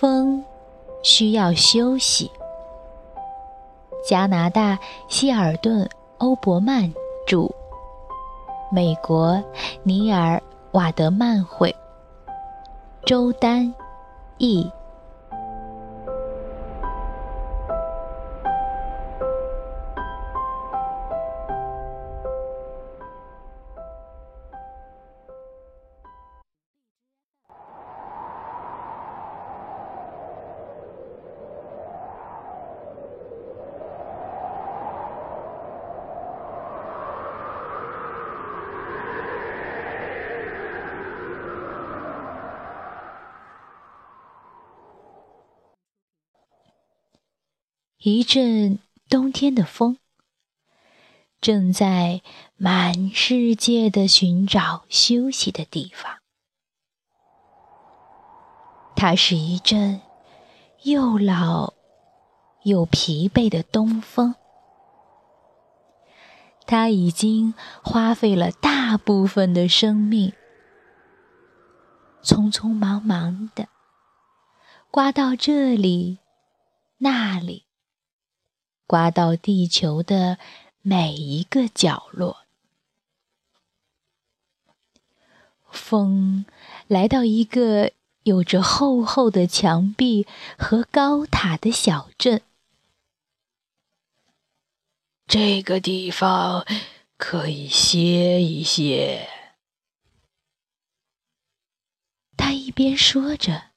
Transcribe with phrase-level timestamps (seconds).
[0.00, 0.44] 风
[1.02, 2.30] 需要休息。
[4.08, 5.84] 加拿大希尔顿·
[6.18, 6.94] 欧伯曼
[7.26, 7.50] 著，
[8.70, 9.42] 美国
[9.82, 10.36] 尼尔·
[10.70, 11.74] 瓦德曼绘，
[13.04, 13.74] 周丹
[14.36, 14.70] 译。
[48.08, 48.78] 一阵
[49.08, 49.98] 冬天的风，
[51.40, 52.22] 正在
[52.56, 56.18] 满世界的寻找休息的地方。
[58.96, 60.00] 它是一阵
[60.82, 61.74] 又老
[62.64, 64.34] 又疲惫的东风。
[66.66, 67.54] 它已经
[67.84, 70.32] 花费了大部分的生命，
[72.22, 73.68] 匆匆忙忙的
[74.90, 76.18] 刮到这里，
[76.98, 77.67] 那里。
[78.88, 80.38] 刮到地球的
[80.80, 82.38] 每一个角落。
[85.70, 86.46] 风
[86.86, 90.26] 来到一个有着厚厚的墙壁
[90.58, 92.40] 和高塔的小镇。
[95.26, 96.66] 这个地方
[97.18, 99.28] 可以歇一歇。
[102.38, 103.72] 他一边说着，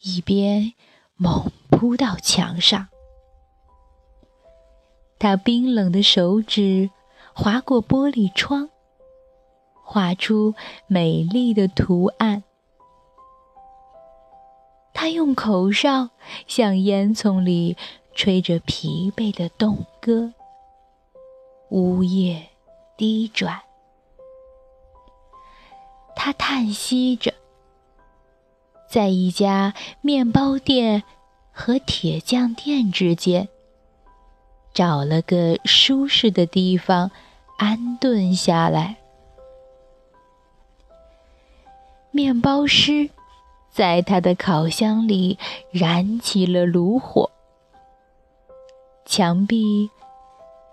[0.00, 0.74] 一边
[1.14, 2.88] 猛扑到墙上。
[5.22, 6.90] 他冰冷的手指
[7.32, 8.70] 划过玻璃窗，
[9.84, 10.56] 画出
[10.88, 12.42] 美丽的图案。
[14.92, 16.10] 他用口哨
[16.48, 17.76] 向烟囱里
[18.12, 20.32] 吹着疲惫的动歌，
[21.68, 22.48] 呜咽
[22.96, 23.62] 低转。
[26.16, 27.32] 他叹息着，
[28.90, 31.04] 在一家面包店
[31.52, 33.48] 和铁匠店之间。
[34.74, 37.10] 找了个舒适的地方
[37.58, 38.96] 安顿下来。
[42.10, 43.10] 面包师
[43.70, 45.38] 在他的烤箱里
[45.70, 47.30] 燃起了炉火，
[49.06, 49.90] 墙壁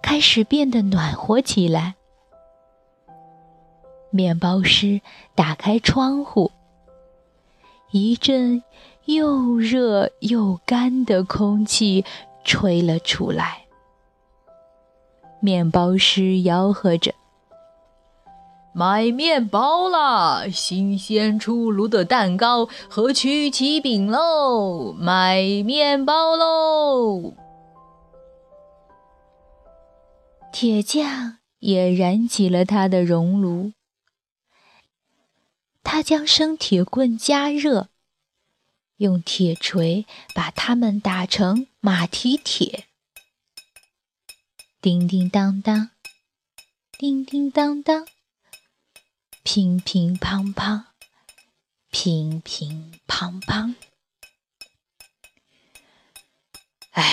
[0.01, 1.95] 开始变得暖和起来。
[4.09, 5.01] 面包师
[5.35, 6.51] 打开窗户，
[7.91, 8.63] 一阵
[9.05, 12.03] 又热又干的空气
[12.43, 13.65] 吹了出来。
[15.39, 17.13] 面包师吆喝着
[18.75, 20.47] ：“买面包啦！
[20.49, 24.93] 新鲜出炉的蛋糕和曲奇饼喽！
[24.93, 27.33] 买面包喽！”
[30.51, 33.71] 铁匠也燃起了他的熔炉，
[35.83, 37.87] 他将生铁棍加热，
[38.97, 42.88] 用铁锤把它们打成马蹄铁。
[44.81, 45.89] 叮叮当当，
[46.97, 48.07] 叮叮当当，
[49.43, 50.85] 乒乒乓乓，
[51.91, 53.75] 乒乒乓乓。
[56.91, 57.03] 哎，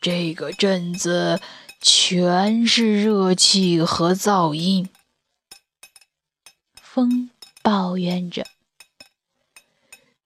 [0.00, 1.40] 这个镇子
[1.80, 4.88] 全是热气和噪音。
[6.82, 7.30] 风
[7.62, 8.44] 抱怨着：“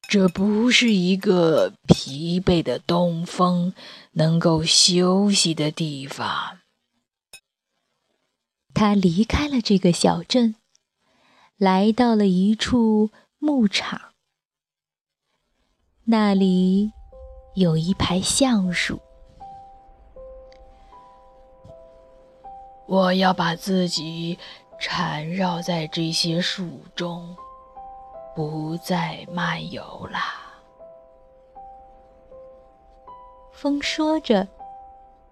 [0.09, 3.75] 这不是一个疲惫的东风。”
[4.19, 6.61] 能够休息的地方。
[8.73, 10.57] 他离开了这个小镇，
[11.59, 14.15] 来到了一处牧场，
[16.05, 16.93] 那里
[17.57, 19.01] 有一排橡树。
[22.87, 24.39] 我要把自己
[24.81, 27.37] 缠绕在这些树中，
[28.37, 30.21] 不再漫游啦。
[33.51, 34.47] 风说着，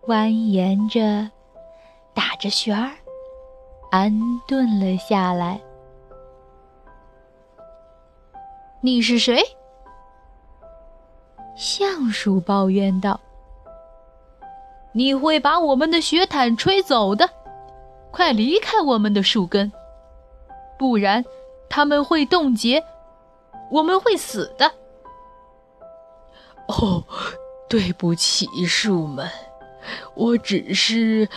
[0.07, 1.31] 蜿蜒着，
[2.15, 2.93] 打着旋儿，
[3.91, 4.11] 安
[4.49, 5.61] 顿了下来。
[8.81, 9.39] 你是谁？
[11.55, 13.21] 橡树抱怨道
[14.93, 17.29] ：“你会把我们的雪毯吹走的。”
[18.11, 19.71] 快离开我们的树根，
[20.79, 21.23] 不然
[21.69, 22.83] 它们会冻结，
[23.75, 24.73] 我们会死的。
[26.69, 27.05] 哦，
[27.69, 29.29] 对不起，树们，
[30.15, 31.29] 我只是，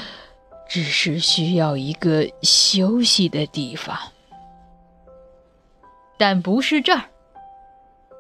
[0.69, 3.97] 只是需要一个休息的地方，
[6.17, 7.01] 但不是这儿。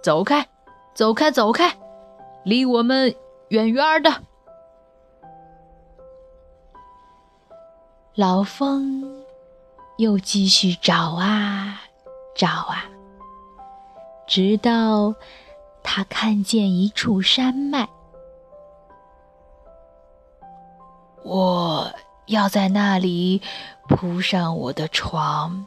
[0.01, 0.47] 走开，
[0.95, 1.77] 走开，走开，
[2.43, 3.13] 离我们
[3.49, 4.23] 远远的。
[8.15, 9.23] 老风
[9.97, 11.83] 又继续找啊
[12.35, 12.85] 找啊，
[14.27, 15.15] 直到
[15.81, 17.87] 他看见一处山脉。
[21.23, 21.91] 我
[22.27, 23.41] 要在那里
[23.87, 25.65] 铺上我的床，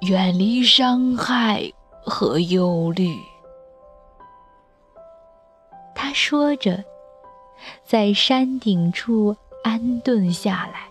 [0.00, 1.72] 远离伤害
[2.04, 3.14] 和忧虑。
[5.94, 6.84] 他说着，
[7.84, 10.88] 在山顶处安顿下来。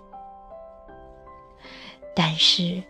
[2.15, 2.83] 但是，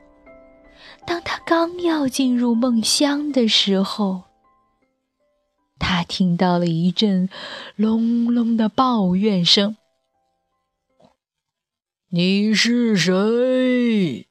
[1.06, 4.24] 当他刚要进入梦乡的时候，
[5.78, 7.30] 他听到了一阵
[7.76, 9.78] 隆隆的抱怨声
[12.10, 14.28] ：“你是谁？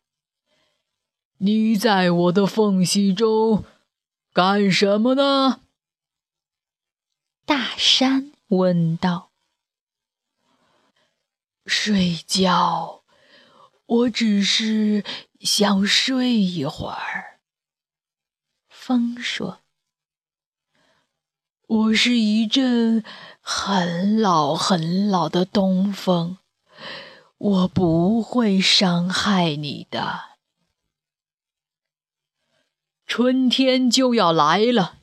[1.38, 3.64] 你在我的缝隙中
[4.32, 5.62] 干什么呢？”
[7.44, 9.30] 大山问道。
[11.66, 12.98] “睡觉。”
[13.90, 15.02] 我只是
[15.40, 17.40] 想睡一会儿。
[18.68, 19.60] 风说
[21.66, 23.02] ：“我是一阵
[23.40, 26.38] 很老很老的东风，
[27.38, 30.36] 我不会伤害你的。
[33.06, 34.98] 春天就要来了。”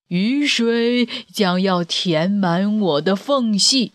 [0.08, 3.94] 雨水将要填满我的缝隙。”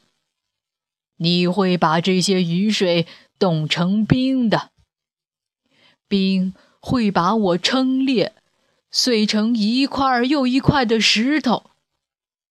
[1.23, 3.07] 你会把这些雨水
[3.39, 4.73] 冻成冰的，
[6.09, 8.35] 冰会把我撑裂，
[8.91, 11.71] 碎成一块又一块的石头，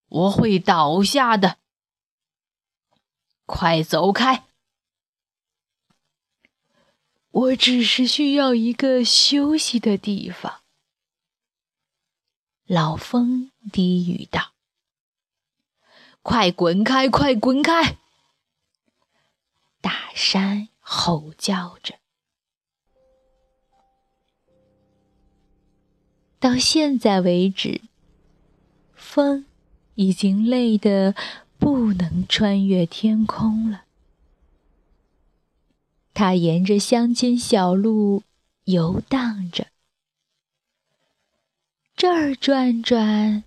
[0.08, 1.58] 我会倒下的。
[3.46, 4.46] 快走开！
[7.30, 10.62] 我只是需要一个休息的地方。”
[12.66, 14.54] 老风低语道。
[16.24, 17.10] “快滚开！
[17.10, 17.98] 快滚开！”
[20.14, 21.96] 山吼叫着，
[26.40, 27.82] 到现在为止，
[28.94, 29.46] 风
[29.96, 31.16] 已经累得
[31.58, 33.86] 不能穿越天空了。
[36.14, 38.24] 它沿着乡间小路
[38.66, 39.68] 游荡着，
[41.96, 43.44] 这儿转转，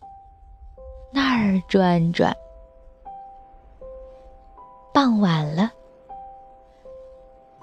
[1.13, 2.35] 那儿转转。
[4.93, 5.73] 傍晚了。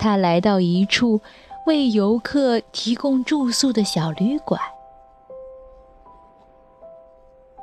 [0.01, 1.21] 他来到一处
[1.67, 4.59] 为游客提供住宿的小旅馆，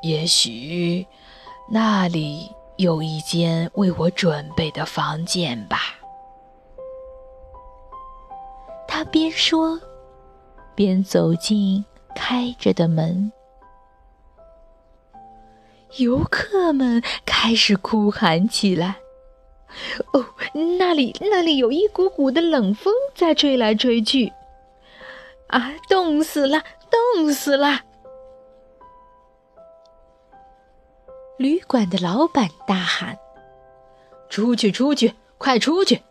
[0.03, 1.05] 也许
[1.69, 5.79] 那里有一间为我准备的房间吧。
[8.87, 9.77] 他边说，
[10.77, 13.33] 边走进开着的门。
[15.97, 18.99] 游客们开始哭喊起来。
[20.13, 20.25] 哦，
[20.79, 24.33] 那里那里有一股股的冷风在吹来吹去，
[25.49, 26.63] 啊，冻死了，
[27.15, 27.81] 冻死了！
[31.37, 33.19] 旅馆的老板大喊
[34.29, 36.03] ：“出去，出去，快出去！”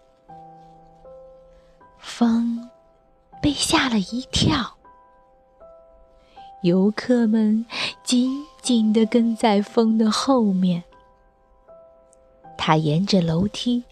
[1.99, 2.69] 风
[3.41, 4.77] 被吓了一跳，
[6.61, 7.65] 游客们
[8.03, 10.83] 紧紧地跟在风的后面。
[12.67, 13.85] 他沿着楼梯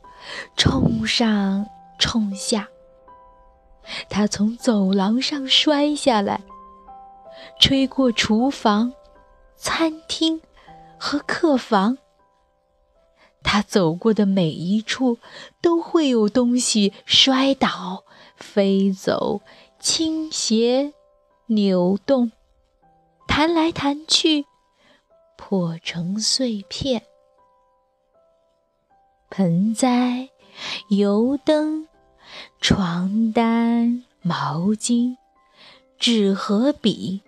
[0.57, 1.65] 冲上
[1.97, 2.67] 冲下，
[4.09, 6.41] 他从走廊上摔下来，
[7.57, 8.91] 吹过厨房、
[9.55, 10.41] 餐厅
[10.99, 11.97] 和客房。
[13.41, 15.19] 他走过的每一处
[15.61, 18.03] 都会有东西摔倒、
[18.35, 19.39] 飞走、
[19.79, 20.91] 倾斜、
[21.45, 22.33] 扭动、
[23.25, 24.45] 弹来弹去，
[25.37, 27.03] 破成碎片。
[29.37, 30.29] 盆栽、
[30.87, 31.89] 油灯、
[32.61, 35.17] 床单、毛巾、
[35.99, 37.21] 纸和笔，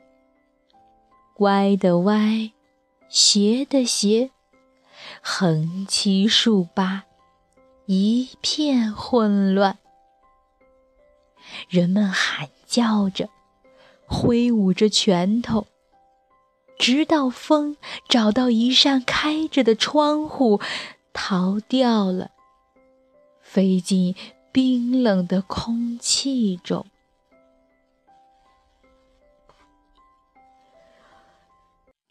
[1.39, 2.53] 歪的歪，
[3.09, 4.31] 斜的斜，
[5.21, 7.03] 横七竖八，
[7.87, 9.77] 一片混乱。
[11.67, 13.27] 人们喊叫着，
[14.05, 15.67] 挥舞着拳头，
[16.79, 17.75] 直到风
[18.07, 20.61] 找到一扇开着的窗户。
[21.19, 22.29] 逃掉了，
[23.41, 24.15] 飞进
[24.51, 26.85] 冰冷的空气中。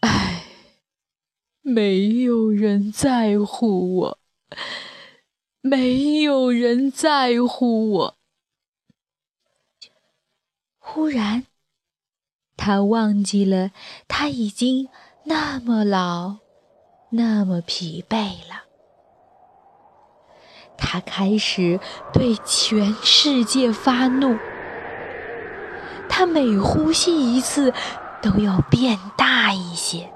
[0.00, 0.42] 唉，
[1.62, 4.18] 没有人在乎我，
[5.60, 8.16] 没有人在乎我。
[10.78, 11.46] 忽然，
[12.56, 13.70] 他忘记了
[14.08, 14.88] 他已经
[15.24, 16.38] 那么老，
[17.10, 18.65] 那么疲惫了。
[20.96, 21.78] 他开始
[22.10, 24.38] 对全世界发怒，
[26.08, 27.74] 他每呼吸一次
[28.22, 30.08] 都要变大一些，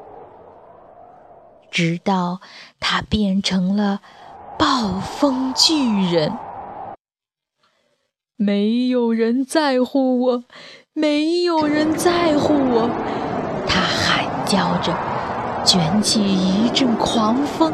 [1.71, 2.41] 直到
[2.79, 4.01] 他变成了
[4.59, 6.33] 暴风巨人。
[8.37, 10.45] 没有人在乎我，
[10.95, 12.89] 没有人在乎我，
[13.69, 14.97] 他喊叫着，
[15.63, 17.71] 卷起一阵狂风。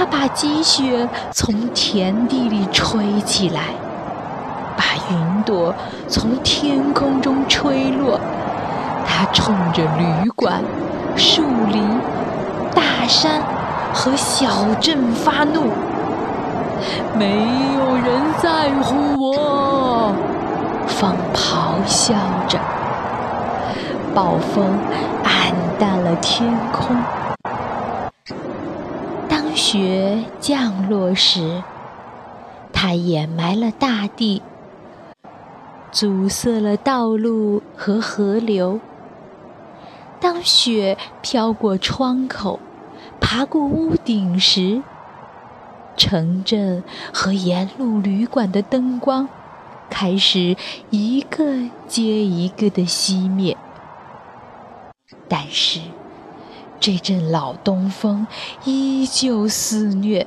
[0.00, 3.60] 他把积雪从田地里吹起来，
[4.74, 5.74] 把云朵
[6.08, 8.18] 从天空中吹落。
[9.04, 10.64] 他冲着旅馆、
[11.14, 12.00] 树林、
[12.74, 13.42] 大山
[13.92, 15.70] 和小镇发怒。
[17.12, 20.14] 没有人在乎我，
[20.86, 22.14] 风咆哮
[22.48, 22.58] 着，
[24.14, 24.80] 暴风
[25.22, 26.96] 暗淡了天空。
[29.62, 31.62] 雪降落时，
[32.72, 34.40] 它掩埋了大地，
[35.92, 38.80] 阻塞了道路和河流。
[40.18, 42.58] 当雪飘过窗口，
[43.20, 44.82] 爬过屋顶时，
[45.94, 49.28] 城镇和沿路旅馆的灯光
[49.90, 50.56] 开始
[50.88, 53.58] 一个接一个的熄灭。
[55.28, 55.80] 但是。
[56.80, 58.26] 这阵老东风
[58.64, 60.26] 依旧肆虐，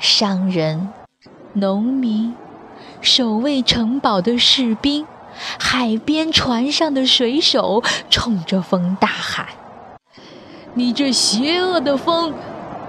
[0.00, 0.88] 商人、
[1.52, 2.34] 农民、
[3.00, 5.06] 守卫城堡的士兵、
[5.56, 7.80] 海边船上的水手，
[8.10, 9.46] 冲着风大喊
[10.74, 12.34] ：“你这邪恶的风，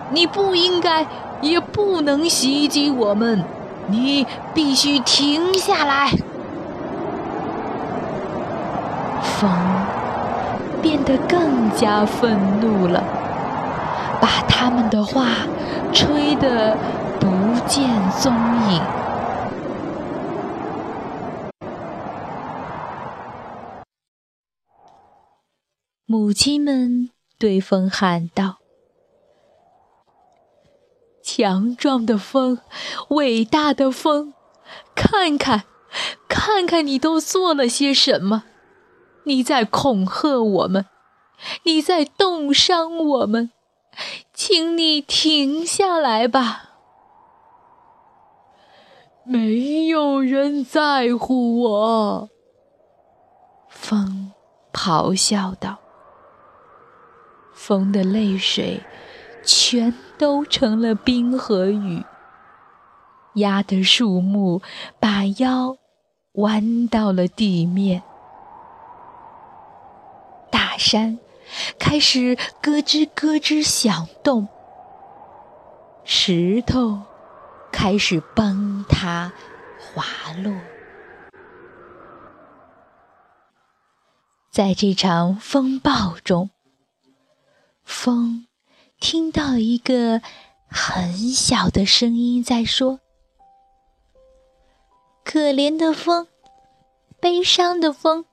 [0.09, 1.05] 你不应该，
[1.41, 3.43] 也不能袭击我们！
[3.87, 6.09] 你必须停下来！”
[9.21, 9.82] 风。
[10.83, 13.01] 变得更加愤怒了，
[14.21, 15.29] 把他们的话
[15.93, 16.77] 吹得
[17.19, 17.27] 不
[17.65, 18.33] 见踪
[18.69, 18.81] 影。
[26.05, 27.09] 母亲们
[27.39, 28.57] 对风喊道
[31.23, 32.59] ：“强壮的风，
[33.09, 34.33] 伟大的风，
[34.93, 35.63] 看看，
[36.27, 38.43] 看看你都做了些什么！”
[39.25, 40.85] 你在恐吓我们，
[41.63, 43.51] 你在冻伤我们，
[44.33, 46.69] 请你停下来吧！
[49.25, 52.29] 没有人在乎我，
[53.69, 54.33] 风
[54.73, 55.79] 咆哮道。
[57.53, 58.81] 风的泪水
[59.45, 62.03] 全都成了冰和雨，
[63.35, 64.61] 压得树木
[64.99, 65.77] 把腰
[66.33, 68.03] 弯到了地面。
[70.83, 71.17] 山
[71.79, 74.49] 开始咯吱咯吱响动，
[76.03, 77.01] 石头
[77.71, 79.31] 开始崩塌
[79.79, 80.03] 滑
[80.43, 80.53] 落。
[84.51, 86.49] 在这场风暴中，
[87.85, 88.45] 风
[88.99, 90.21] 听到一个
[90.67, 92.99] 很小的声音在说
[95.23, 96.27] ：“可怜的风，
[97.21, 98.25] 悲伤的风，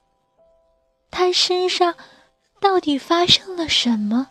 [1.13, 1.95] 它身上……”
[2.61, 4.29] 到底发生了什么？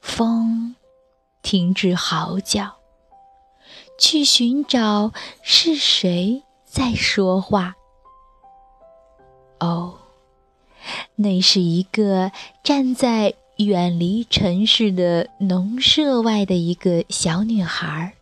[0.00, 0.74] 风
[1.40, 2.76] 停止嚎叫，
[3.98, 5.12] 去寻找
[5.42, 7.76] 是谁在说话。
[9.60, 9.98] 哦，
[11.14, 18.14] 那是一个站在远离城市的农舍外的一个小女孩。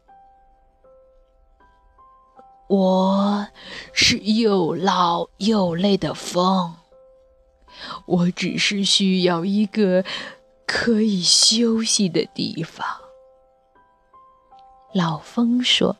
[2.68, 3.46] 我
[3.92, 6.74] 是又老又累的风，
[8.06, 10.04] 我只是需要一个
[10.66, 12.86] 可以休息的地方。
[14.92, 15.96] 老风说：“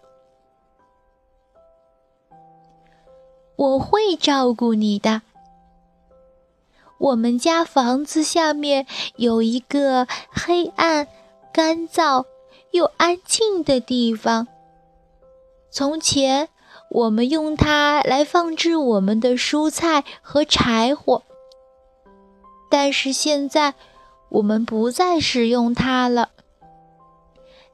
[3.56, 5.22] 我会照顾你的。
[6.98, 8.86] 我们家房子下面
[9.16, 11.08] 有一个黑暗、
[11.52, 12.24] 干燥
[12.70, 14.46] 又安静的地方。
[15.70, 16.48] 从前，
[16.88, 21.24] 我们用它来放置我们的蔬菜和柴火，
[22.76, 23.74] 但是现在，
[24.30, 26.30] 我们不再使用它了。”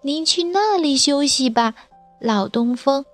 [0.04, 1.74] 您去那里休息吧，
[2.20, 3.06] 老东风。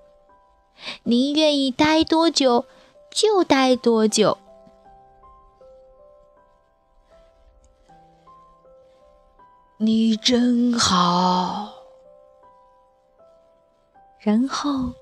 [1.05, 2.67] 您愿意待多久
[3.09, 4.37] 就待多久。
[9.77, 11.73] 你真好。
[14.19, 14.93] 然后，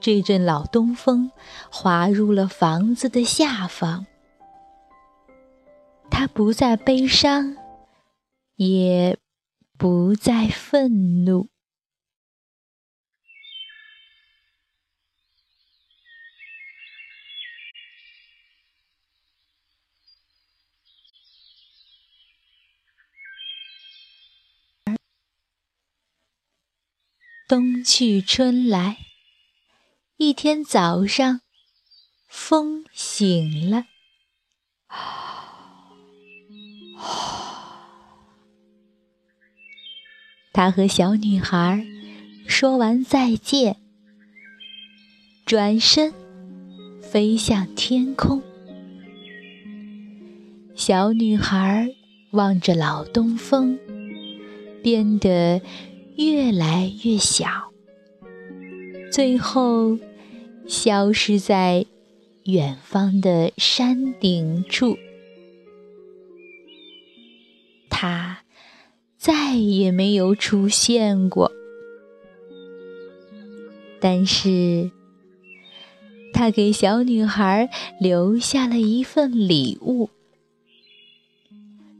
[0.00, 1.30] 这阵老东风
[1.70, 4.06] 滑入了房子的下方。
[6.16, 7.56] 他不再悲伤，
[8.54, 9.18] 也。
[9.76, 11.48] 不再愤怒。
[27.48, 28.98] 冬去春来，
[30.16, 31.40] 一天早上，
[32.28, 33.86] 风醒了。
[40.54, 41.84] 他和小女孩
[42.46, 43.76] 说完再见，
[45.44, 46.14] 转身
[47.02, 48.40] 飞向天空。
[50.76, 51.92] 小女孩
[52.30, 53.76] 望着老东风，
[54.80, 55.60] 变得
[56.16, 57.72] 越来越小，
[59.10, 59.98] 最后
[60.68, 61.84] 消失在
[62.44, 64.96] 远方的山顶处。
[67.90, 68.43] 他。
[69.24, 71.50] 再也没有出现过。
[73.98, 74.90] 但是，
[76.34, 80.10] 他给小女孩留下了一份礼物。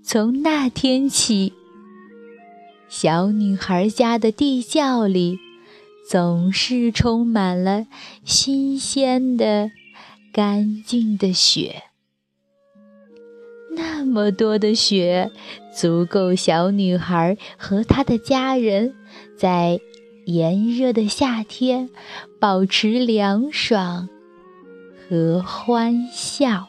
[0.03, 1.55] 从那天起，
[2.91, 5.39] 小女孩家的地窖里
[6.11, 7.87] 总是充满了
[8.23, 9.71] 新鲜的、
[10.31, 11.85] 干净的雪。
[13.77, 15.31] 那么多的雪，
[15.75, 18.95] 足够小女孩和她的家人
[19.37, 19.81] 在
[20.27, 21.91] 炎热的夏天
[22.39, 24.09] 保持凉爽
[25.09, 26.69] 和欢笑。